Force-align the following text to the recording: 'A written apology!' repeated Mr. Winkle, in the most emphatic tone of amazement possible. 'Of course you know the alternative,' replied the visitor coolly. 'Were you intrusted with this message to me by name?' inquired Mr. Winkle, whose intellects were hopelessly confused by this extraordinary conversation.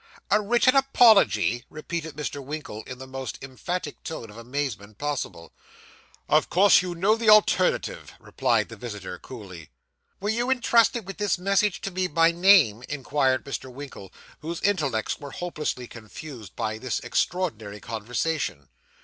'A 0.31 0.41
written 0.41 0.75
apology!' 0.75 1.63
repeated 1.69 2.15
Mr. 2.15 2.43
Winkle, 2.43 2.81
in 2.87 2.97
the 2.97 3.05
most 3.05 3.37
emphatic 3.43 4.01
tone 4.03 4.31
of 4.31 4.35
amazement 4.37 4.97
possible. 4.97 5.53
'Of 6.27 6.49
course 6.49 6.81
you 6.81 6.95
know 6.95 7.15
the 7.15 7.29
alternative,' 7.29 8.11
replied 8.19 8.69
the 8.69 8.75
visitor 8.75 9.19
coolly. 9.19 9.69
'Were 10.19 10.29
you 10.29 10.49
intrusted 10.49 11.05
with 11.05 11.19
this 11.19 11.37
message 11.37 11.81
to 11.81 11.91
me 11.91 12.07
by 12.07 12.31
name?' 12.31 12.83
inquired 12.89 13.45
Mr. 13.45 13.71
Winkle, 13.71 14.11
whose 14.39 14.59
intellects 14.63 15.19
were 15.19 15.29
hopelessly 15.29 15.85
confused 15.85 16.55
by 16.55 16.79
this 16.79 16.99
extraordinary 17.01 17.79
conversation. 17.79 18.69